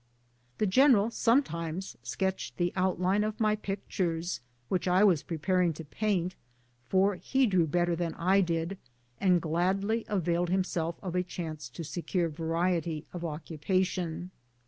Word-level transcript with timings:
The 0.57 0.65
general 0.65 1.11
sometimes 1.11 1.95
sketched 2.01 2.57
the 2.57 2.73
outline 2.75 3.23
of 3.23 3.39
my 3.39 3.55
pictures, 3.55 4.41
which 4.67 4.87
I 4.87 5.03
was 5.03 5.21
preparing 5.21 5.73
to 5.73 5.85
paint, 5.85 6.33
for 6.89 7.17
he 7.17 7.45
drew 7.45 7.67
better 7.67 7.95
than 7.95 8.15
I 8.15 8.41
did, 8.43 8.79
and 9.19 9.39
gladly 9.39 10.05
availed 10.07 10.49
himself 10.49 10.95
of 11.03 11.13
a 11.13 11.21
chance 11.21 11.69
to 11.69 11.83
secure 11.83 12.29
variety 12.29 13.05
of 13.13 13.23
occupation. 13.23 14.31